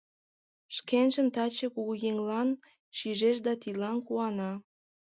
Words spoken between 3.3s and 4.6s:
да тидлан куана.